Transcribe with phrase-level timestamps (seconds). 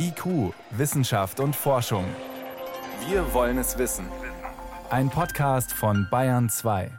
[0.00, 2.04] IQ, Wissenschaft und Forschung.
[3.08, 4.06] Wir wollen es wissen.
[4.90, 6.90] Ein Podcast von Bayern 2.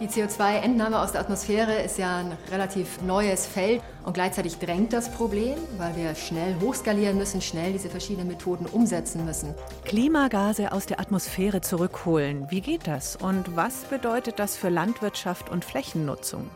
[0.00, 5.10] Die CO2-Entnahme aus der Atmosphäre ist ja ein relativ neues Feld und gleichzeitig drängt das
[5.10, 9.54] Problem, weil wir schnell hochskalieren müssen, schnell diese verschiedenen Methoden umsetzen müssen.
[9.86, 12.46] Klimagase aus der Atmosphäre zurückholen.
[12.50, 16.50] Wie geht das und was bedeutet das für Landwirtschaft und Flächennutzung?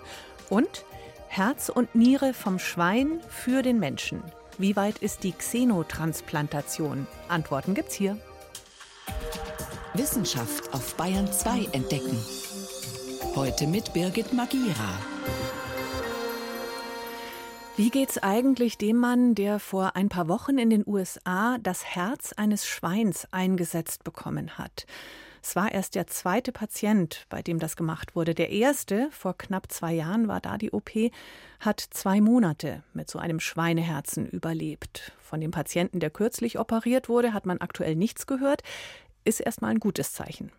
[0.51, 0.85] Und
[1.35, 4.23] Herz und Niere vom Schwein für den Menschen.
[4.59, 7.07] Wie weit ist die Xenotransplantation?
[7.29, 8.19] Antworten gibt's hier.
[9.95, 12.23] Wissenschaft auf Bayern 2 entdecken.
[13.35, 14.91] Heute mit Birgit Magira.
[17.79, 22.35] Wie geht's eigentlich dem Mann, der vor ein paar Wochen in den USA das Herz
[22.35, 24.85] eines Schweins eingesetzt bekommen hat?
[25.45, 28.33] Es war erst der zweite Patient, bei dem das gemacht wurde.
[28.33, 30.91] Der erste, vor knapp zwei Jahren war da die OP,
[31.59, 35.13] hat zwei Monate mit so einem Schweineherzen überlebt.
[35.21, 38.63] Von dem Patienten, der kürzlich operiert wurde, hat man aktuell nichts gehört.
[39.25, 40.53] Ist erstmal ein gutes Zeichen.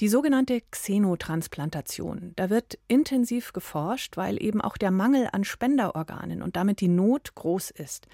[0.00, 2.32] Die sogenannte Xenotransplantation.
[2.36, 7.34] Da wird intensiv geforscht, weil eben auch der Mangel an Spenderorganen und damit die Not
[7.34, 8.06] groß ist.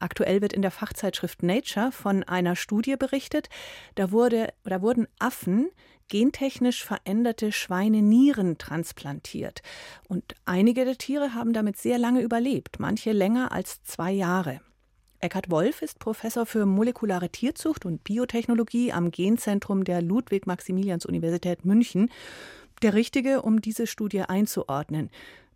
[0.00, 3.48] Aktuell wird in der Fachzeitschrift Nature von einer Studie berichtet.
[3.94, 5.70] Da, wurde, da wurden Affen
[6.08, 9.62] gentechnisch veränderte Schweinenieren transplantiert.
[10.08, 14.60] Und einige der Tiere haben damit sehr lange überlebt, manche länger als zwei Jahre.
[15.20, 22.10] Eckhard Wolf ist Professor für molekulare Tierzucht und Biotechnologie am Genzentrum der Ludwig-Maximilians-Universität München.
[22.82, 25.10] Der Richtige, um diese Studie einzuordnen.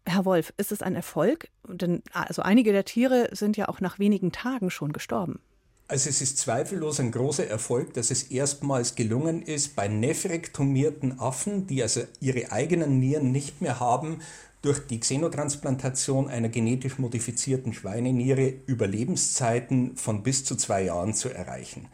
[0.06, 1.48] Herr Wolf, ist es ein Erfolg?
[1.68, 5.40] Denn also einige der Tiere sind ja auch nach wenigen Tagen schon gestorben.
[5.88, 11.66] Also es ist zweifellos ein großer Erfolg, dass es erstmals gelungen ist, bei nephrektomierten Affen,
[11.66, 14.20] die also ihre eigenen Nieren nicht mehr haben,
[14.62, 21.88] durch die Xenotransplantation einer genetisch modifizierten Schweineniere Überlebenszeiten von bis zu zwei Jahren zu erreichen.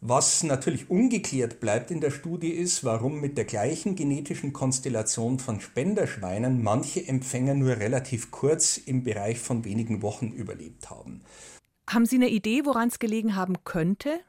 [0.00, 5.60] Was natürlich ungeklärt bleibt in der Studie ist, warum mit der gleichen genetischen Konstellation von
[5.60, 11.22] Spenderschweinen manche Empfänger nur relativ kurz im Bereich von wenigen Wochen überlebt haben.
[11.90, 14.20] Haben Sie eine Idee, woran es gelegen haben könnte?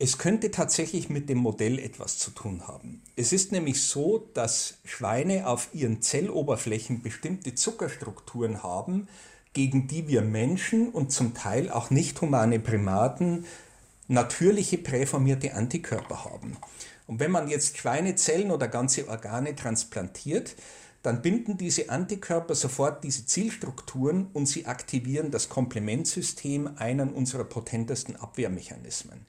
[0.00, 3.02] Es könnte tatsächlich mit dem Modell etwas zu tun haben.
[3.14, 9.06] Es ist nämlich so, dass Schweine auf ihren Zelloberflächen bestimmte Zuckerstrukturen haben,
[9.52, 13.44] gegen die wir Menschen und zum Teil auch nicht humane Primaten
[14.10, 16.56] natürliche präformierte Antikörper haben.
[17.06, 20.56] Und wenn man jetzt Schweinezellen oder ganze Organe transplantiert,
[21.02, 28.16] dann binden diese Antikörper sofort diese Zielstrukturen und sie aktivieren das Komplementsystem, einen unserer potentesten
[28.16, 29.26] Abwehrmechanismen.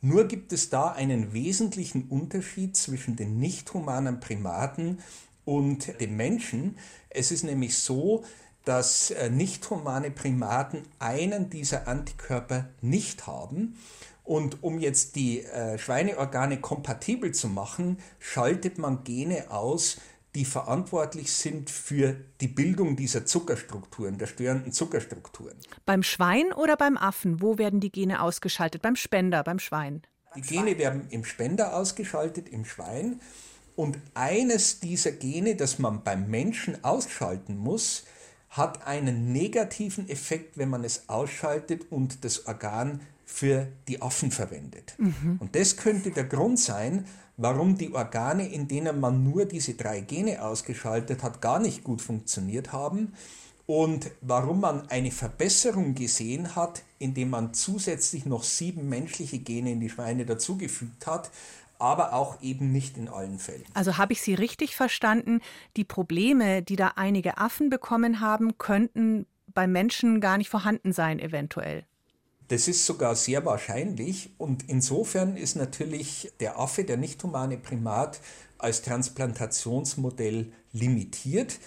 [0.00, 5.00] Nur gibt es da einen wesentlichen Unterschied zwischen den nicht humanen Primaten
[5.44, 6.78] und dem Menschen.
[7.10, 8.24] Es ist nämlich so,
[8.64, 13.76] dass äh, nicht humane Primaten einen dieser Antikörper nicht haben
[14.24, 19.96] und um jetzt die äh, Schweineorgane kompatibel zu machen, schaltet man Gene aus,
[20.34, 25.58] die verantwortlich sind für die Bildung dieser Zuckerstrukturen, der störenden Zuckerstrukturen.
[25.84, 27.42] Beim Schwein oder beim Affen?
[27.42, 28.80] Wo werden die Gene ausgeschaltet?
[28.80, 30.02] Beim Spender, beim Schwein?
[30.34, 33.20] Die Gene werden im Spender ausgeschaltet, im Schwein.
[33.76, 38.04] Und eines dieser Gene, das man beim Menschen ausschalten muss,
[38.48, 43.00] hat einen negativen Effekt, wenn man es ausschaltet und das Organ
[43.32, 44.94] für die Affen verwendet.
[44.98, 45.38] Mhm.
[45.40, 47.06] Und das könnte der Grund sein,
[47.38, 52.02] warum die Organe, in denen man nur diese drei Gene ausgeschaltet hat, gar nicht gut
[52.02, 53.14] funktioniert haben
[53.66, 59.80] und warum man eine Verbesserung gesehen hat, indem man zusätzlich noch sieben menschliche Gene in
[59.80, 61.30] die Schweine dazugefügt hat,
[61.78, 63.64] aber auch eben nicht in allen Fällen.
[63.72, 65.40] Also habe ich Sie richtig verstanden,
[65.76, 71.18] die Probleme, die da einige Affen bekommen haben, könnten beim Menschen gar nicht vorhanden sein,
[71.18, 71.84] eventuell.
[72.48, 78.20] Das ist sogar sehr wahrscheinlich und insofern ist natürlich der Affe, der nicht humane Primat,
[78.58, 81.58] als Transplantationsmodell limitiert.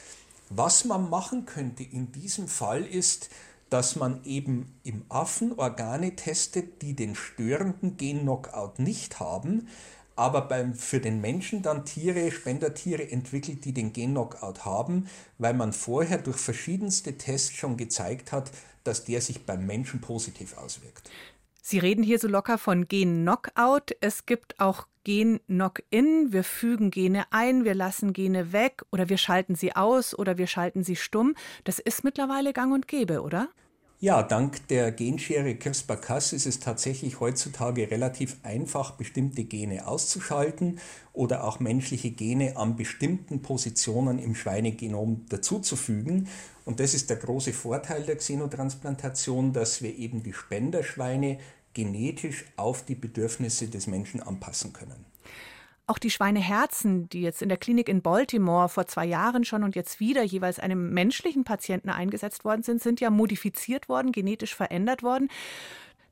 [0.50, 3.30] Was man machen könnte in diesem Fall ist,
[3.70, 9.68] dass man eben im Affen Organe testet, die den störenden Gen-Knockout nicht haben,
[10.16, 15.08] aber beim, für den Menschen dann Tiere, Spendertiere entwickelt, die den Gen-Knockout haben,
[15.38, 18.52] weil man vorher durch verschiedenste Tests schon gezeigt hat,
[18.84, 21.10] dass der sich beim Menschen positiv auswirkt.
[21.62, 23.96] Sie reden hier so locker von Gen-Knockout.
[24.00, 26.32] Es gibt auch Gen-Knock-In.
[26.32, 30.48] Wir fügen Gene ein, wir lassen Gene weg oder wir schalten sie aus oder wir
[30.48, 31.36] schalten sie stumm.
[31.64, 33.50] Das ist mittlerweile gang und gäbe, oder?
[34.06, 40.78] Ja, dank der Genschere CRISPR-Cas ist es tatsächlich heutzutage relativ einfach, bestimmte Gene auszuschalten
[41.12, 46.28] oder auch menschliche Gene an bestimmten Positionen im Schweinegenom dazuzufügen.
[46.66, 51.40] Und das ist der große Vorteil der Xenotransplantation, dass wir eben die Spenderschweine
[51.74, 55.15] genetisch auf die Bedürfnisse des Menschen anpassen können.
[55.88, 59.76] Auch die Schweineherzen, die jetzt in der Klinik in Baltimore vor zwei Jahren schon und
[59.76, 65.04] jetzt wieder jeweils einem menschlichen Patienten eingesetzt worden sind, sind ja modifiziert worden, genetisch verändert
[65.04, 65.30] worden.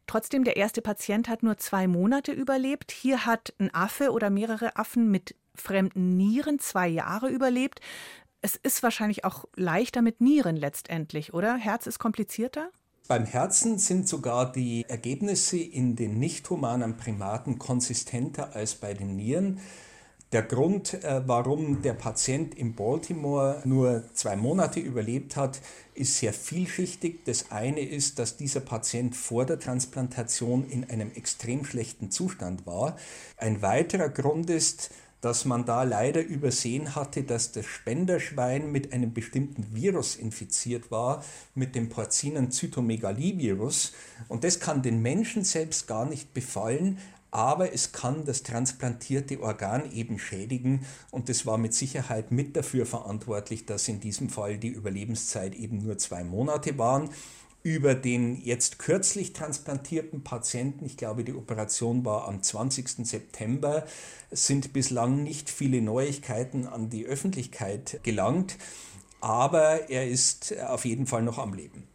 [0.05, 2.91] Trotzdem, der erste Patient hat nur zwei Monate überlebt.
[2.91, 7.79] Hier hat ein Affe oder mehrere Affen mit fremden Nieren zwei Jahre überlebt.
[8.41, 11.55] Es ist wahrscheinlich auch leichter mit Nieren letztendlich, oder?
[11.55, 12.69] Herz ist komplizierter?
[13.09, 19.17] Beim Herzen sind sogar die Ergebnisse in den nicht humanen Primaten konsistenter als bei den
[19.17, 19.59] Nieren.
[20.31, 25.59] Der Grund, äh, warum der Patient in Baltimore nur zwei Monate überlebt hat,
[25.93, 27.25] ist sehr vielschichtig.
[27.25, 32.95] Das eine ist, dass dieser Patient vor der Transplantation in einem extrem schlechten Zustand war.
[33.35, 34.91] Ein weiterer Grund ist,
[35.23, 41.23] dass man da leider übersehen hatte, dass das Spenderschwein mit einem bestimmten Virus infiziert war,
[41.55, 43.93] mit dem Porcinen Zytomegalie-Virus.
[44.27, 46.97] Und das kann den Menschen selbst gar nicht befallen,
[47.31, 52.85] aber es kann das transplantierte Organ eben schädigen und das war mit Sicherheit mit dafür
[52.85, 57.09] verantwortlich, dass in diesem Fall die Überlebenszeit eben nur zwei Monate waren
[57.63, 63.07] über den jetzt kürzlich transplantierten Patienten, ich glaube, die Operation war am 20.
[63.07, 63.85] September,
[64.31, 68.57] sind bislang nicht viele Neuigkeiten an die Öffentlichkeit gelangt,
[69.21, 71.87] aber er ist auf jeden Fall noch am Leben.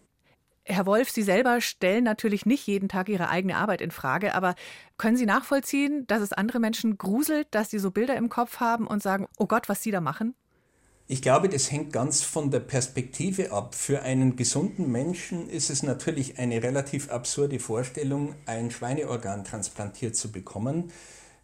[0.64, 4.54] Herr Wolf, Sie selber stellen natürlich nicht jeden Tag Ihre eigene Arbeit in Frage, aber
[4.98, 8.86] können Sie nachvollziehen, dass es andere Menschen gruselt, dass sie so Bilder im Kopf haben
[8.86, 10.34] und sagen, oh Gott, was Sie da machen?
[11.10, 13.74] Ich glaube, das hängt ganz von der Perspektive ab.
[13.74, 20.30] Für einen gesunden Menschen ist es natürlich eine relativ absurde Vorstellung, ein Schweineorgan transplantiert zu
[20.30, 20.92] bekommen.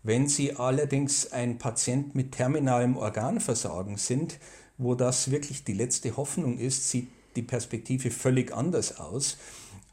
[0.02, 4.38] Wenn Sie allerdings ein Patient mit terminalem Organversagen sind,
[4.76, 9.38] wo das wirklich die letzte Hoffnung ist, sieht die Perspektive völlig anders aus.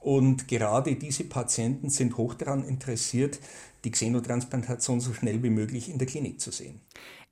[0.01, 3.39] Und gerade diese Patienten sind hoch daran interessiert,
[3.85, 6.81] die Xenotransplantation so schnell wie möglich in der Klinik zu sehen.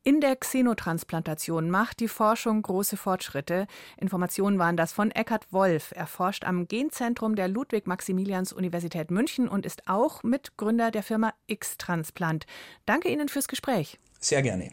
[0.04, 3.68] In der Xenotransplantation macht die Forschung große Fortschritte.
[3.98, 5.92] Informationen waren das von Eckhard Wolf.
[5.94, 12.46] Er forscht am Genzentrum der Ludwig-Maximilians-Universität München und ist auch Mitgründer der Firma X-Transplant.
[12.86, 14.00] Danke Ihnen fürs Gespräch.
[14.22, 14.72] Sehr gerne.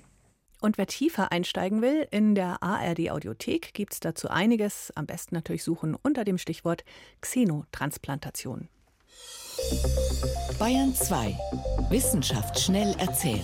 [0.61, 4.93] Und wer tiefer einsteigen will, in der ARD Audiothek gibt es dazu einiges.
[4.95, 6.85] Am besten natürlich suchen unter dem Stichwort
[7.21, 8.69] Xenotransplantation.
[10.59, 11.37] Bayern 2.
[11.91, 13.43] Wissenschaft schnell erzählt.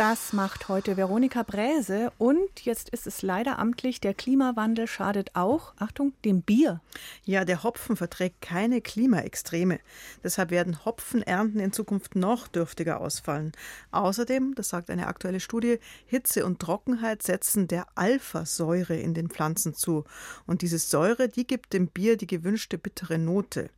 [0.00, 2.10] Das macht heute Veronika Bräse.
[2.16, 6.80] Und jetzt ist es leider amtlich, der Klimawandel schadet auch, Achtung, dem Bier.
[7.26, 9.78] Ja, der Hopfen verträgt keine Klimaextreme.
[10.24, 13.52] Deshalb werden Hopfenernten in Zukunft noch dürftiger ausfallen.
[13.90, 19.74] Außerdem, das sagt eine aktuelle Studie, Hitze und Trockenheit setzen der Alpha-Säure in den Pflanzen
[19.74, 20.04] zu.
[20.46, 23.68] Und diese Säure, die gibt dem Bier die gewünschte bittere Note.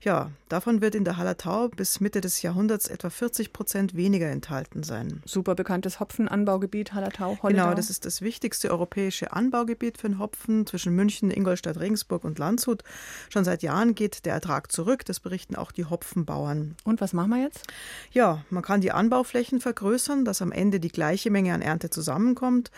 [0.00, 4.84] Ja, davon wird in der Hallertau bis Mitte des Jahrhunderts etwa 40 Prozent weniger enthalten
[4.84, 5.22] sein.
[5.24, 7.38] Super bekanntes Hopfenanbaugebiet Hallertau.
[7.42, 7.64] Holledau.
[7.64, 12.38] Genau, das ist das wichtigste europäische Anbaugebiet für den Hopfen zwischen München, Ingolstadt, Regensburg und
[12.38, 12.84] Landshut.
[13.28, 15.04] Schon seit Jahren geht der Ertrag zurück.
[15.04, 16.76] Das berichten auch die Hopfenbauern.
[16.84, 17.66] Und was machen wir jetzt?
[18.12, 22.70] Ja, man kann die Anbauflächen vergrößern, dass am Ende die gleiche Menge an Ernte zusammenkommt.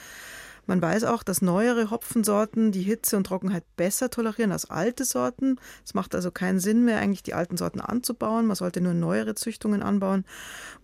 [0.70, 5.56] Man weiß auch, dass neuere Hopfensorten die Hitze und Trockenheit besser tolerieren als alte Sorten.
[5.84, 8.46] Es macht also keinen Sinn mehr, eigentlich die alten Sorten anzubauen.
[8.46, 10.24] Man sollte nur neuere Züchtungen anbauen.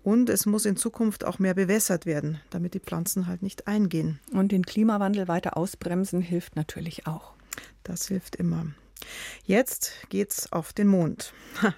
[0.03, 4.19] Und es muss in Zukunft auch mehr bewässert werden, damit die Pflanzen halt nicht eingehen.
[4.33, 7.35] Und den Klimawandel weiter ausbremsen hilft natürlich auch.
[7.85, 8.67] Das hilft immer.
[9.45, 11.33] Jetzt geht's auf den Mond.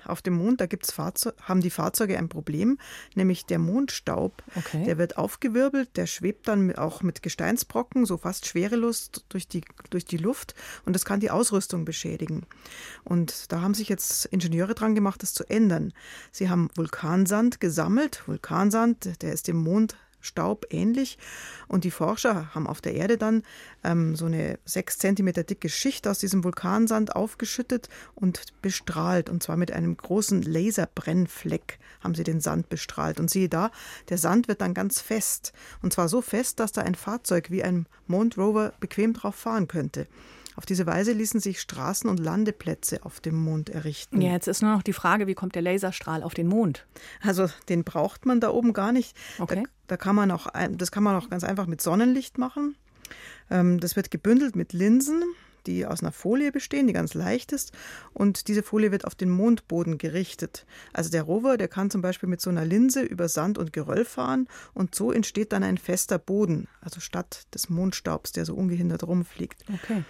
[0.05, 2.79] Auf dem Mond, da gibt's haben die Fahrzeuge ein Problem,
[3.15, 4.43] nämlich der Mondstaub.
[4.57, 4.85] Okay.
[4.85, 10.05] Der wird aufgewirbelt, der schwebt dann auch mit Gesteinsbrocken, so fast schwerelos durch die, durch
[10.05, 10.55] die Luft
[10.85, 12.47] und das kann die Ausrüstung beschädigen.
[13.05, 15.93] Und da haben sich jetzt Ingenieure dran gemacht, das zu ändern.
[16.33, 18.27] Sie haben Vulkansand gesammelt.
[18.27, 21.19] Vulkansand, der ist dem Mond Staub ähnlich.
[21.69, 23.43] Und die Forscher haben auf der Erde dann
[23.85, 29.31] ähm, so eine sechs Zentimeter dicke Schicht aus diesem Vulkansand aufgeschüttet und bestrahlt.
[29.31, 33.21] Und zwar mit einem großen Laserbrennfleck haben sie den Sand bestrahlt.
[33.21, 33.71] Und siehe da,
[34.09, 35.53] der Sand wird dann ganz fest.
[35.83, 40.07] Und zwar so fest, dass da ein Fahrzeug wie ein Mondrover bequem drauf fahren könnte.
[40.59, 44.21] Auf diese Weise ließen sich Straßen und Landeplätze auf dem Mond errichten.
[44.21, 46.85] Ja, jetzt ist nur noch die Frage, wie kommt der Laserstrahl auf den Mond?
[47.23, 49.17] Also den braucht man da oben gar nicht.
[49.39, 49.63] Okay.
[49.63, 52.77] Da, da kann man auch, das kann man auch ganz einfach mit Sonnenlicht machen.
[53.53, 55.23] Ähm, das wird gebündelt mit Linsen.
[55.69, 57.73] Die aus einer Folie bestehen, die ganz leicht ist.
[58.15, 60.67] Und diese Folie wird auf den Mondboden gerichtet.
[60.93, 64.05] Also der Rover, der kann zum Beispiel mit so einer Linse über Sand und Geröll
[64.05, 69.07] fahren und so entsteht dann ein fester Boden, also statt des Mondstaubs, der so ungehindert
[69.07, 69.65] rumfliegt.
[69.73, 70.05] Okay.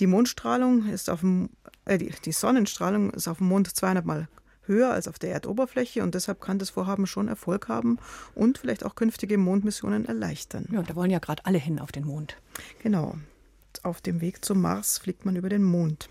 [0.00, 1.50] Die Mondstrahlung ist auf dem,
[1.84, 4.28] äh, die, die Sonnenstrahlung ist auf dem Mond 200 Mal
[4.66, 7.98] höher als auf der Erdoberfläche und deshalb kann das Vorhaben schon Erfolg haben
[8.34, 10.66] und vielleicht auch künftige Mondmissionen erleichtern.
[10.72, 12.36] Ja, da wollen ja gerade alle hin auf den Mond.
[12.82, 13.16] Genau.
[13.82, 16.08] Auf dem Weg zum Mars fliegt man über den Mond.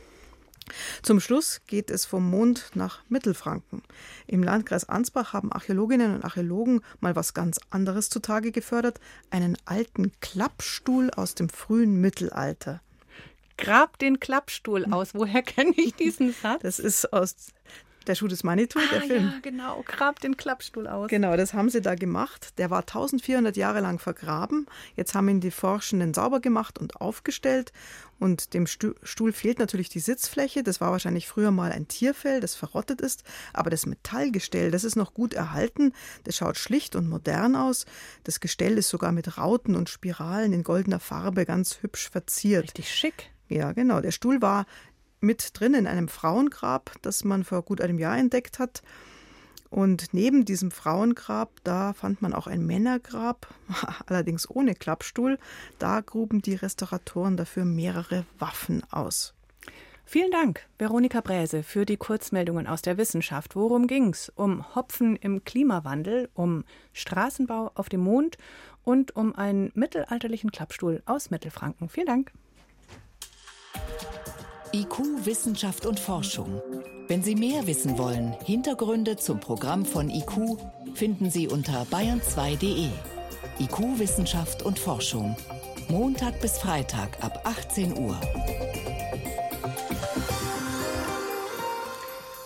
[1.01, 3.81] Zum Schluss geht es vom Mond nach Mittelfranken.
[4.27, 10.11] Im Landkreis Ansbach haben Archäologinnen und Archäologen mal was ganz anderes zutage gefördert: einen alten
[10.21, 12.81] Klappstuhl aus dem frühen Mittelalter.
[13.57, 15.13] Grab den Klappstuhl aus.
[15.13, 16.63] Woher kenne ich diesen Satz?
[16.63, 17.35] Das ist aus
[18.07, 19.25] der Schuh des Manitou, ah, der Film.
[19.25, 19.83] Ja, genau.
[19.85, 21.09] Grab den Klappstuhl aus.
[21.09, 22.57] Genau, das haben sie da gemacht.
[22.57, 24.67] Der war 1400 Jahre lang vergraben.
[24.95, 27.71] Jetzt haben ihn die Forschenden sauber gemacht und aufgestellt.
[28.19, 30.63] Und dem Stuhl fehlt natürlich die Sitzfläche.
[30.63, 33.23] Das war wahrscheinlich früher mal ein Tierfell, das verrottet ist.
[33.51, 35.91] Aber das Metallgestell, das ist noch gut erhalten.
[36.23, 37.85] Das schaut schlicht und modern aus.
[38.23, 42.63] Das Gestell ist sogar mit Rauten und Spiralen in goldener Farbe ganz hübsch verziert.
[42.63, 43.31] Richtig schick.
[43.49, 43.99] Ja, genau.
[43.99, 44.65] Der Stuhl war
[45.23, 48.83] mit drin in einem Frauengrab, das man vor gut einem Jahr entdeckt hat.
[49.69, 53.47] Und neben diesem Frauengrab, da fand man auch ein Männergrab,
[54.05, 55.39] allerdings ohne Klappstuhl.
[55.79, 59.33] Da gruben die Restauratoren dafür mehrere Waffen aus.
[60.05, 63.55] Vielen Dank, Veronika Bräse, für die Kurzmeldungen aus der Wissenschaft.
[63.55, 64.31] Worum ging's?
[64.35, 68.37] Um Hopfen im Klimawandel, um Straßenbau auf dem Mond
[68.83, 71.89] und um einen mittelalterlichen Klappstuhl aus Mittelfranken.
[71.89, 72.31] Vielen Dank.
[74.75, 76.59] IQ, Wissenschaft und Forschung.
[77.07, 80.57] Wenn Sie mehr wissen wollen, Hintergründe zum Programm von IQ
[80.95, 82.89] finden Sie unter bayern2.de.
[83.59, 85.37] IQ, Wissenschaft und Forschung.
[85.89, 88.19] Montag bis Freitag ab 18 Uhr.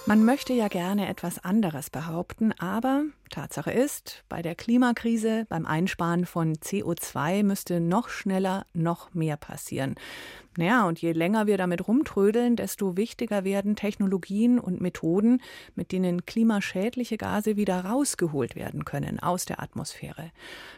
[0.05, 6.25] Man möchte ja gerne etwas anderes behaupten, aber Tatsache ist, bei der Klimakrise, beim Einsparen
[6.25, 9.95] von CO2 müsste noch schneller noch mehr passieren.
[10.57, 15.39] Naja, und je länger wir damit rumtrödeln, desto wichtiger werden Technologien und Methoden,
[15.75, 20.31] mit denen klimaschädliche Gase wieder rausgeholt werden können aus der Atmosphäre.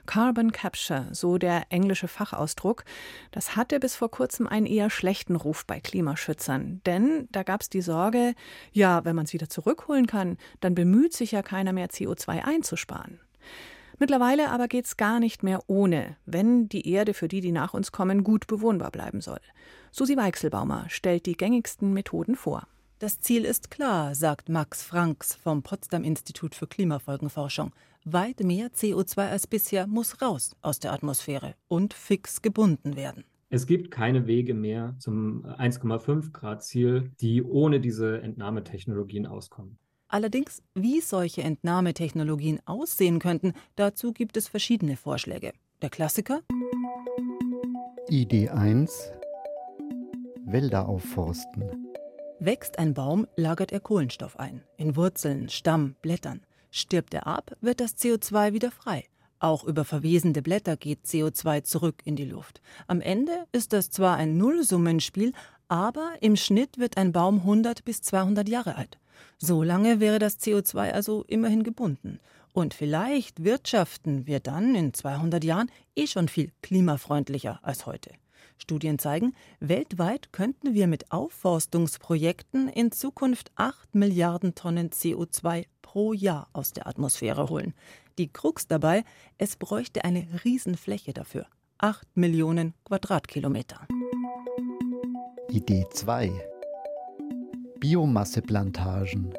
[0.05, 2.83] Carbon Capture, so der englische Fachausdruck,
[3.31, 6.81] das hatte bis vor kurzem einen eher schlechten Ruf bei Klimaschützern.
[6.85, 8.33] Denn da gab es die Sorge,
[8.73, 13.19] ja, wenn man es wieder zurückholen kann, dann bemüht sich ja keiner mehr CO2 einzusparen.
[13.99, 17.73] Mittlerweile aber geht es gar nicht mehr ohne, wenn die Erde für die, die nach
[17.73, 19.41] uns kommen, gut bewohnbar bleiben soll.
[19.91, 22.65] Susi Weichselbaumer stellt die gängigsten Methoden vor.
[22.99, 27.71] Das Ziel ist klar, sagt Max Franks vom Potsdam Institut für Klimafolgenforschung.
[28.05, 33.25] Weit mehr CO2 als bisher muss raus aus der Atmosphäre und fix gebunden werden.
[33.49, 39.77] Es gibt keine Wege mehr zum 1,5 Grad Ziel, die ohne diese Entnahmetechnologien auskommen.
[40.11, 45.53] Allerdings, wie solche Entnahmetechnologien aussehen könnten, dazu gibt es verschiedene Vorschläge.
[45.83, 46.41] Der Klassiker?
[48.09, 49.11] Idee 1
[50.45, 51.93] Wälder aufforsten.
[52.39, 54.63] Wächst ein Baum, lagert er Kohlenstoff ein.
[54.77, 56.41] In Wurzeln, Stamm, Blättern.
[56.71, 59.05] Stirbt er ab, wird das CO2 wieder frei.
[59.37, 62.61] Auch über verwesende Blätter geht CO2 zurück in die Luft.
[62.87, 65.33] Am Ende ist das zwar ein Nullsummenspiel,
[65.67, 68.97] aber im Schnitt wird ein Baum 100 bis 200 Jahre alt.
[69.37, 72.19] So lange wäre das CO2 also immerhin gebunden.
[72.53, 78.11] Und vielleicht wirtschaften wir dann in 200 Jahren eh schon viel klimafreundlicher als heute.
[78.57, 86.49] Studien zeigen, weltweit könnten wir mit Aufforstungsprojekten in Zukunft 8 Milliarden Tonnen CO2 pro Jahr
[86.53, 87.73] aus der Atmosphäre holen.
[88.17, 89.05] Die Krux dabei,
[89.37, 91.47] es bräuchte eine Riesenfläche dafür.
[91.77, 93.87] 8 Millionen Quadratkilometer.
[95.49, 96.48] Idee 2
[97.79, 99.33] Biomasseplantagen.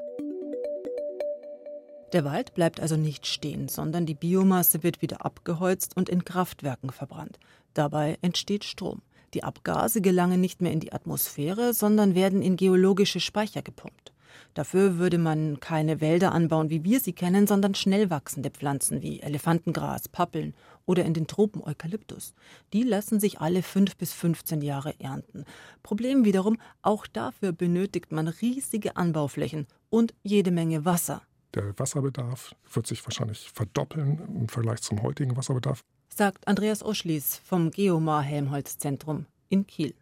[2.15, 6.91] Der Wald bleibt also nicht stehen, sondern die Biomasse wird wieder abgeholzt und in Kraftwerken
[6.91, 7.39] verbrannt.
[7.75, 9.03] Dabei entsteht Strom.
[9.35, 14.13] Die Abgase gelangen nicht mehr in die Atmosphäre, sondern werden in geologische Speicher gepumpt.
[14.55, 19.21] Dafür würde man keine Wälder anbauen, wie wir sie kennen, sondern schnell wachsende Pflanzen wie
[19.21, 20.55] Elefantengras, Pappeln
[20.87, 22.35] oder in den Tropen Eukalyptus.
[22.73, 25.45] Die lassen sich alle fünf bis 15 Jahre ernten.
[25.83, 31.23] Problem wiederum, auch dafür benötigt man riesige Anbauflächen und jede Menge Wasser.
[31.55, 35.83] Der Wasserbedarf wird sich wahrscheinlich verdoppeln im Vergleich zum heutigen Wasserbedarf.
[36.09, 39.95] Sagt Andreas Oschlies vom Geomar Helmholtz Zentrum in Kiel.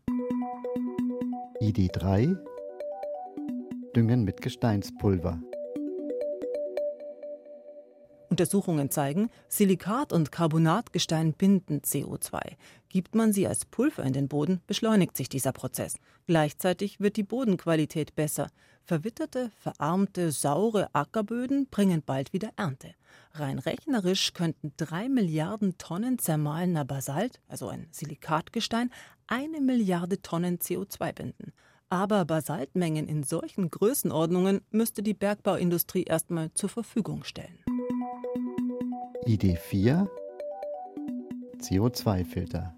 [1.60, 2.36] Idee 3
[3.98, 5.42] Düngen mit Gesteinspulver.
[8.30, 12.38] Untersuchungen zeigen, Silikat und Carbonatgestein binden CO2.
[12.88, 15.96] Gibt man sie als Pulver in den Boden, beschleunigt sich dieser Prozess.
[16.28, 18.50] Gleichzeitig wird die Bodenqualität besser.
[18.84, 22.94] Verwitterte, verarmte, saure Ackerböden bringen bald wieder Ernte.
[23.32, 28.92] Rein rechnerisch könnten drei Milliarden Tonnen zermahlener Basalt, also ein Silikatgestein,
[29.26, 31.52] eine Milliarde Tonnen CO2 binden.
[31.90, 37.64] Aber Basaltmengen in solchen Größenordnungen müsste die Bergbauindustrie erstmal zur Verfügung stellen.
[39.24, 40.06] Idee 4
[41.58, 42.74] CO2-Filter.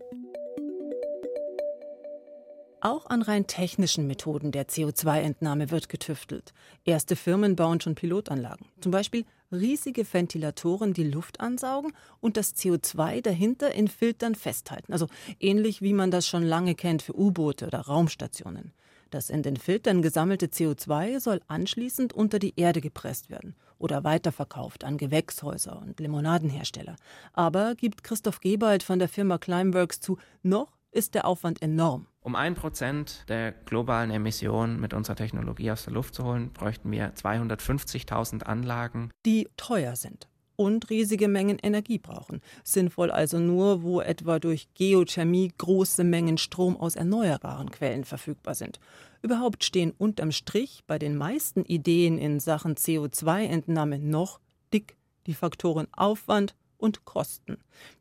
[2.83, 6.55] Auch an rein technischen Methoden der CO2-Entnahme wird getüftelt.
[6.85, 8.69] Erste Firmen bauen schon Pilotanlagen.
[8.81, 14.93] Zum Beispiel riesige Ventilatoren, die Luft ansaugen und das CO2 dahinter in Filtern festhalten.
[14.93, 15.09] Also
[15.40, 18.73] ähnlich wie man das schon lange kennt für U-Boote oder Raumstationen.
[19.11, 24.85] Das in den Filtern gesammelte CO2 soll anschließend unter die Erde gepresst werden oder weiterverkauft
[24.85, 26.97] an Gewächshäuser und Limonadenhersteller.
[27.33, 32.07] Aber gibt Christoph Gebald von der Firma Climeworks zu, noch ist der Aufwand enorm.
[32.21, 36.90] Um ein Prozent der globalen Emissionen mit unserer Technologie aus der Luft zu holen, bräuchten
[36.90, 40.29] wir 250.000 Anlagen, die teuer sind
[40.61, 42.43] und riesige Mengen Energie brauchen.
[42.64, 48.79] Sinnvoll also nur, wo etwa durch Geothermie große Mengen Strom aus erneuerbaren Quellen verfügbar sind.
[49.23, 54.38] Überhaupt stehen unterm Strich bei den meisten Ideen in Sachen CO2-Entnahme noch
[54.71, 57.57] dick die Faktoren Aufwand und Kosten.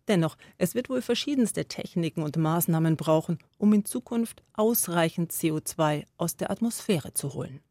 [0.10, 6.36] Dennoch, es wird wohl verschiedenste Techniken und Maßnahmen brauchen, um in Zukunft ausreichend CO2 aus
[6.36, 7.62] der Atmosphäre zu holen.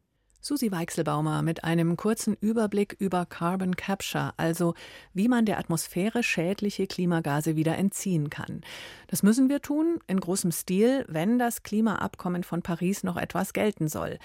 [0.41, 4.73] Susi Weichselbaumer mit einem kurzen Überblick über Carbon Capture, also
[5.13, 8.61] wie man der Atmosphäre schädliche Klimagase wieder entziehen kann.
[9.07, 13.89] Das müssen wir tun, in großem Stil, wenn das Klimaabkommen von Paris noch etwas gelten
[13.89, 14.17] soll.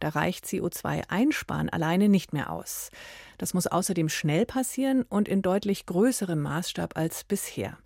[0.00, 2.90] Da reicht CO2-Einsparen alleine nicht mehr aus.
[3.38, 7.78] Das muss außerdem schnell passieren und in deutlich größerem Maßstab als bisher.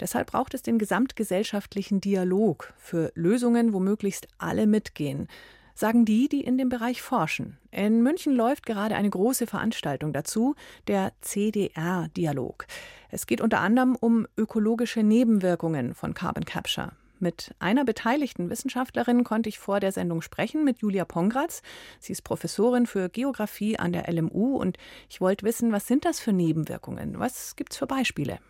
[0.00, 5.28] Deshalb braucht es den gesamtgesellschaftlichen Dialog für Lösungen, wo möglichst alle mitgehen
[5.74, 7.58] sagen die, die in dem Bereich forschen.
[7.70, 10.54] In München läuft gerade eine große Veranstaltung dazu,
[10.86, 12.66] der CDR-Dialog.
[13.10, 16.92] Es geht unter anderem um ökologische Nebenwirkungen von Carbon Capture.
[17.22, 21.62] Mit einer beteiligten Wissenschaftlerin konnte ich vor der Sendung sprechen, mit Julia Pongratz.
[22.00, 24.76] Sie ist Professorin für Geographie an der LMU und
[25.08, 27.20] ich wollte wissen, was sind das für Nebenwirkungen?
[27.20, 28.40] Was gibt es für Beispiele?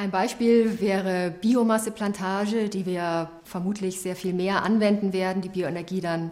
[0.00, 6.30] Ein Beispiel wäre Biomasseplantage, die wir vermutlich sehr viel mehr anwenden werden, die Bioenergie dann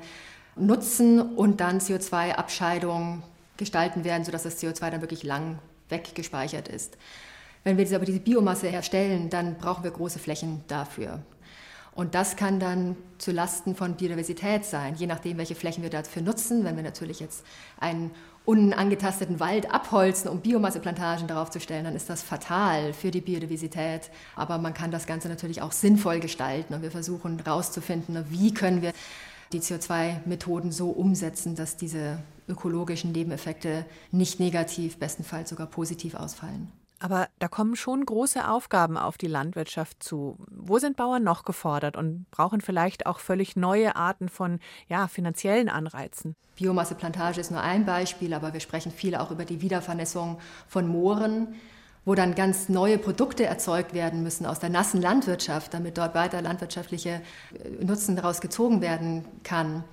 [0.57, 3.22] nutzen und dann CO2-Abscheidung
[3.59, 5.59] gestalten werden, sodass das CO2 dann wirklich lang
[5.90, 6.96] weggespeichert ist.
[7.62, 11.20] Wenn wir aber diese Biomasse herstellen, dann brauchen wir große Flächen dafür.
[11.94, 16.22] Und das kann dann zu Lasten von Biodiversität sein, je nachdem, welche Flächen wir dafür
[16.22, 16.64] nutzen.
[16.64, 17.44] Wenn wir natürlich jetzt
[17.78, 18.12] einen
[18.48, 24.11] unangetasteten Wald abholzen, um Biomasseplantagen darauf zu stellen, dann ist das fatal für die Biodiversität.
[24.37, 28.80] Aber man kann das Ganze natürlich auch sinnvoll gestalten und wir versuchen herauszufinden, wie können
[28.80, 28.94] wir
[29.52, 36.72] die CO2-Methoden so umsetzen, dass diese ökologischen Nebeneffekte nicht negativ, bestenfalls sogar positiv ausfallen.
[37.00, 40.37] Aber da kommen schon große Aufgaben auf die Landwirtschaft zu.
[40.50, 44.58] Wo sind Bauern noch gefordert und brauchen vielleicht auch völlig neue Arten von
[44.88, 46.34] ja, finanziellen Anreizen?
[46.56, 51.54] Biomasseplantage ist nur ein Beispiel, aber wir sprechen viel auch über die Wiedervernässung von Mooren,
[52.04, 56.42] wo dann ganz neue Produkte erzeugt werden müssen aus der nassen Landwirtschaft, damit dort weiter
[56.42, 57.20] landwirtschaftliche
[57.52, 59.84] äh, Nutzen daraus gezogen werden kann.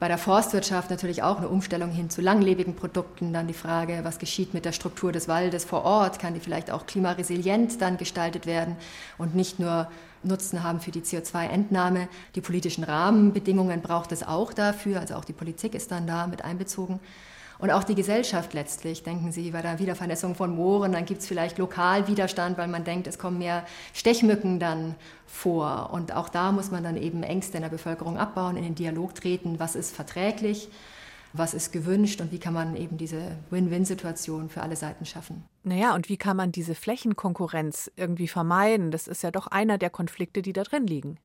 [0.00, 3.32] Bei der Forstwirtschaft natürlich auch eine Umstellung hin zu langlebigen Produkten.
[3.32, 6.20] Dann die Frage, was geschieht mit der Struktur des Waldes vor Ort?
[6.20, 8.76] Kann die vielleicht auch klimaresilient dann gestaltet werden
[9.18, 9.90] und nicht nur
[10.22, 12.06] Nutzen haben für die CO2-Entnahme?
[12.36, 15.00] Die politischen Rahmenbedingungen braucht es auch dafür.
[15.00, 17.00] Also auch die Politik ist dann da mit einbezogen.
[17.58, 21.26] Und auch die Gesellschaft letztlich, denken Sie, bei der Wiedervernässung von Mooren, dann gibt es
[21.26, 24.94] vielleicht Lokalwiderstand, weil man denkt, es kommen mehr Stechmücken dann
[25.26, 25.90] vor.
[25.92, 29.14] Und auch da muss man dann eben Ängste in der Bevölkerung abbauen, in den Dialog
[29.16, 30.68] treten, was ist verträglich
[31.38, 35.44] was ist gewünscht und wie kann man eben diese Win-Win-Situation für alle Seiten schaffen.
[35.64, 38.90] Naja, und wie kann man diese Flächenkonkurrenz irgendwie vermeiden?
[38.90, 41.18] Das ist ja doch einer der Konflikte, die da drin liegen.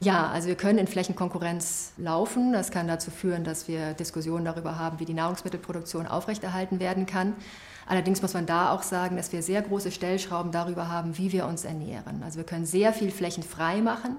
[0.00, 2.52] Ja, also wir können in Flächenkonkurrenz laufen.
[2.52, 7.34] Das kann dazu führen, dass wir Diskussionen darüber haben, wie die Nahrungsmittelproduktion aufrechterhalten werden kann.
[7.86, 11.46] Allerdings muss man da auch sagen, dass wir sehr große Stellschrauben darüber haben, wie wir
[11.46, 12.22] uns ernähren.
[12.22, 14.16] Also wir können sehr viel Flächen frei machen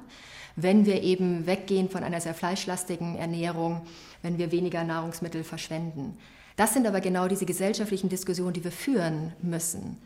[0.62, 3.82] wenn wir eben weggehen von einer sehr fleischlastigen Ernährung,
[4.22, 6.17] wenn wir weniger Nahrungsmittel verschwenden.
[6.56, 9.98] Das sind aber genau diese gesellschaftlichen Diskussionen, die wir führen müssen.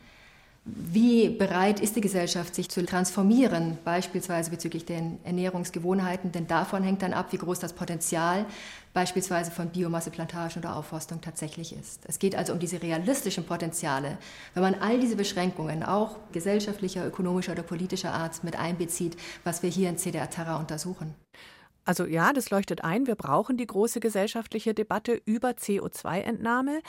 [0.66, 6.32] Wie bereit ist die Gesellschaft, sich zu transformieren, beispielsweise bezüglich den Ernährungsgewohnheiten?
[6.32, 8.46] Denn davon hängt dann ab, wie groß das Potenzial
[8.94, 12.02] beispielsweise von Biomasseplantagen oder Aufforstung tatsächlich ist.
[12.08, 14.18] Es geht also um diese realistischen Potenziale.
[14.54, 19.70] Wenn man all diese Beschränkungen, auch gesellschaftlicher, ökonomischer oder politischer Art, mit einbezieht, was wir
[19.70, 21.16] hier in CDR Terra untersuchen.
[21.86, 23.08] Also ja, das leuchtet ein.
[23.08, 26.82] Wir brauchen die große gesellschaftliche Debatte über CO2-Entnahme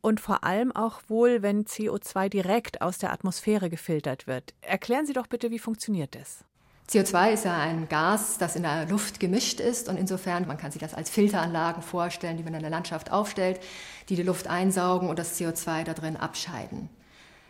[0.00, 4.54] und vor allem auch wohl, wenn CO2 direkt aus der Atmosphäre gefiltert wird.
[4.60, 6.44] Erklären Sie doch bitte, wie funktioniert das?
[6.90, 10.70] CO2 ist ja ein Gas, das in der Luft gemischt ist und insofern, man kann
[10.70, 13.58] sich das als Filteranlagen vorstellen, die man in der Landschaft aufstellt,
[14.08, 16.90] die die Luft einsaugen und das CO2 da drin abscheiden.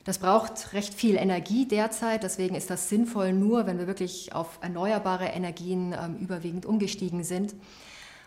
[0.04, 4.58] Das braucht recht viel Energie derzeit, deswegen ist das sinnvoll nur, wenn wir wirklich auf
[4.60, 7.54] erneuerbare Energien ähm, überwiegend umgestiegen sind.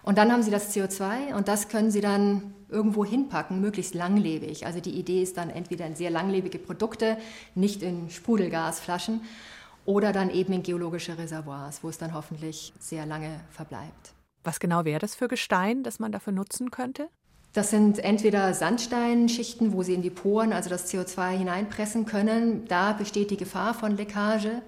[0.01, 4.65] Und dann haben Sie das CO2 und das können Sie dann irgendwo hinpacken, möglichst langlebig.
[4.65, 7.17] Also die Idee ist dann entweder in sehr langlebige Produkte,
[7.55, 9.21] nicht in Sprudelgasflaschen,
[9.87, 14.13] oder dann eben in geologische Reservoirs, wo es dann hoffentlich sehr lange verbleibt.
[14.43, 17.09] Was genau wäre das für Gestein, das man dafür nutzen könnte?
[17.53, 22.67] Das sind entweder Sandsteinschichten, wo sie in die Poren, also das CO2 hineinpressen können.
[22.67, 24.61] Da besteht die Gefahr von Leckage.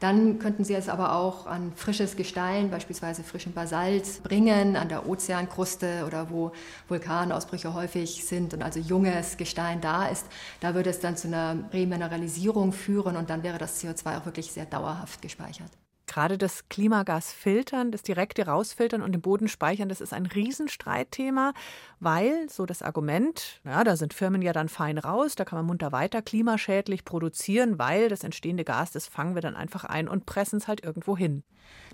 [0.00, 5.08] Dann könnten Sie es aber auch an frisches Gestein, beispielsweise frischen Basalt, bringen, an der
[5.08, 6.52] Ozeankruste oder wo
[6.88, 10.26] Vulkanausbrüche häufig sind und also junges Gestein da ist.
[10.60, 14.52] Da würde es dann zu einer Remineralisierung führen und dann wäre das CO2 auch wirklich
[14.52, 15.70] sehr dauerhaft gespeichert.
[16.14, 21.54] Gerade das Klimagas filtern, das direkte Rausfiltern und im Boden speichern, das ist ein Riesenstreitthema,
[21.98, 25.66] weil, so das Argument, ja, da sind Firmen ja dann fein raus, da kann man
[25.66, 30.24] munter weiter klimaschädlich produzieren, weil das entstehende Gas, das fangen wir dann einfach ein und
[30.24, 31.42] pressen es halt irgendwo hin.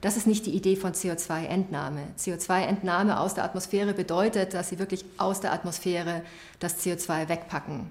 [0.02, 2.08] Das ist nicht die Idee von CO2-Entnahme.
[2.18, 6.20] CO2-Entnahme aus der Atmosphäre bedeutet, dass sie wirklich aus der Atmosphäre
[6.58, 7.90] das CO2 wegpacken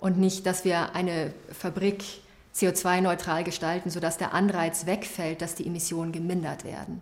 [0.00, 2.02] und nicht, dass wir eine Fabrik
[2.54, 7.00] CO2-neutral gestalten, sodass der Anreiz wegfällt, dass die Emissionen gemindert werden.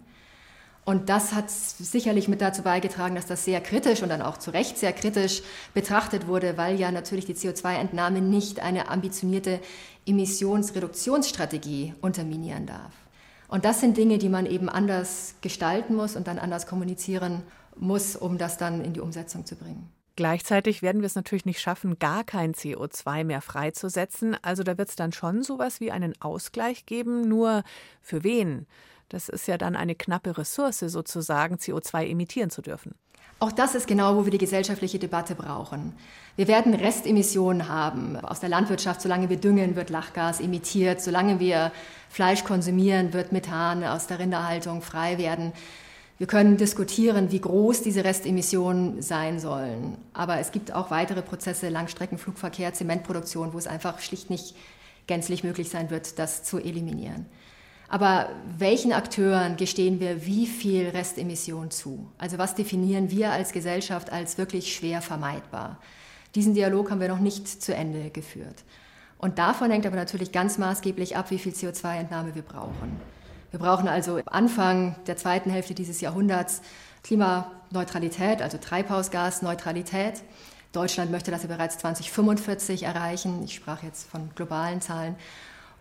[0.84, 4.50] Und das hat sicherlich mit dazu beigetragen, dass das sehr kritisch und dann auch zu
[4.50, 5.42] Recht sehr kritisch
[5.74, 9.60] betrachtet wurde, weil ja natürlich die CO2-Entnahme nicht eine ambitionierte
[10.06, 12.92] Emissionsreduktionsstrategie unterminieren darf.
[13.48, 17.42] Und das sind Dinge, die man eben anders gestalten muss und dann anders kommunizieren
[17.76, 19.90] muss, um das dann in die Umsetzung zu bringen.
[20.18, 24.36] Gleichzeitig werden wir es natürlich nicht schaffen, gar kein CO2 mehr freizusetzen.
[24.42, 27.28] Also da wird es dann schon sowas wie einen Ausgleich geben.
[27.28, 27.62] Nur
[28.02, 28.66] für wen?
[29.08, 32.96] Das ist ja dann eine knappe Ressource, sozusagen CO2 emittieren zu dürfen.
[33.38, 35.94] Auch das ist genau, wo wir die gesellschaftliche Debatte brauchen.
[36.34, 38.16] Wir werden Restemissionen haben.
[38.16, 41.00] Aus der Landwirtschaft, solange wir düngen, wird Lachgas emittiert.
[41.00, 41.70] Solange wir
[42.08, 45.52] Fleisch konsumieren, wird Methan aus der Rinderhaltung frei werden.
[46.18, 49.96] Wir können diskutieren, wie groß diese Restemissionen sein sollen.
[50.12, 54.56] Aber es gibt auch weitere Prozesse, Langstreckenflugverkehr, Zementproduktion, wo es einfach schlicht nicht
[55.06, 57.26] gänzlich möglich sein wird, das zu eliminieren.
[57.88, 62.10] Aber welchen Akteuren gestehen wir wie viel Restemission zu?
[62.18, 65.80] Also was definieren wir als Gesellschaft als wirklich schwer vermeidbar?
[66.34, 68.64] Diesen Dialog haben wir noch nicht zu Ende geführt.
[69.18, 73.00] Und davon hängt aber natürlich ganz maßgeblich ab, wie viel CO2-Entnahme wir brauchen.
[73.50, 76.60] Wir brauchen also Anfang der zweiten Hälfte dieses Jahrhunderts
[77.02, 80.22] Klimaneutralität, also Treibhausgasneutralität.
[80.72, 83.42] Deutschland möchte das ja bereits 2045 erreichen.
[83.44, 85.16] Ich sprach jetzt von globalen Zahlen.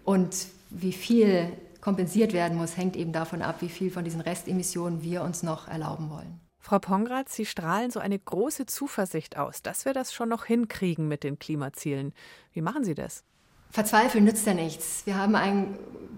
[0.06, 1.52] Und wie viel
[1.82, 5.68] kompensiert werden muss, hängt eben davon ab, wie viel von diesen Restemissionen wir uns noch
[5.68, 6.40] erlauben wollen.
[6.60, 11.08] Frau Pongratz, Sie strahlen so eine große Zuversicht aus, dass wir das schon noch hinkriegen
[11.08, 12.14] mit den Klimazielen.
[12.52, 13.24] Wie machen Sie das?
[13.72, 15.06] Verzweifeln nützt ja nichts.
[15.06, 15.78] Wir haben ein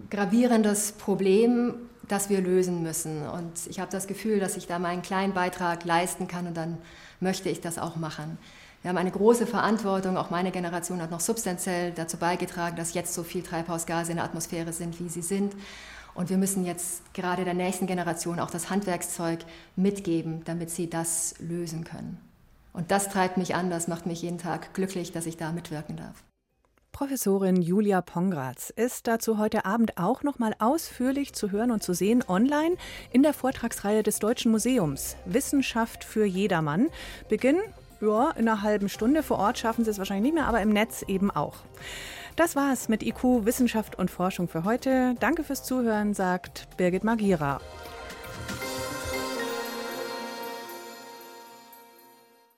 [0.09, 1.75] gravierendes Problem,
[2.07, 3.27] das wir lösen müssen.
[3.27, 6.77] Und ich habe das Gefühl, dass ich da meinen kleinen Beitrag leisten kann und dann
[7.19, 8.37] möchte ich das auch machen.
[8.81, 13.13] Wir haben eine große Verantwortung, auch meine Generation hat noch substanziell dazu beigetragen, dass jetzt
[13.13, 15.53] so viel Treibhausgase in der Atmosphäre sind, wie sie sind.
[16.15, 19.39] Und wir müssen jetzt gerade der nächsten Generation auch das Handwerkszeug
[19.75, 22.17] mitgeben, damit sie das lösen können.
[22.71, 25.97] Und das treibt mich an, das macht mich jeden Tag glücklich, dass ich da mitwirken
[25.97, 26.23] darf.
[26.99, 31.93] Professorin Julia Pongratz ist dazu heute Abend auch noch mal ausführlich zu hören und zu
[31.93, 32.75] sehen online
[33.13, 36.89] in der Vortragsreihe des Deutschen Museums Wissenschaft für jedermann.
[37.29, 37.55] Beginn
[38.01, 39.23] ja, in einer halben Stunde.
[39.23, 41.59] Vor Ort schaffen Sie es wahrscheinlich nicht mehr, aber im Netz eben auch.
[42.35, 45.15] Das war's mit IQ Wissenschaft und Forschung für heute.
[45.21, 47.61] Danke fürs Zuhören, sagt Birgit Magira.